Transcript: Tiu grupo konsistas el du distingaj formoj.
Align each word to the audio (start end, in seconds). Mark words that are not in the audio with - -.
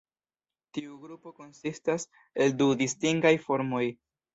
Tiu 0.77 0.95
grupo 1.03 1.35
konsistas 1.43 2.09
el 2.49 2.59
du 2.65 2.73
distingaj 2.85 3.39
formoj. 3.49 3.89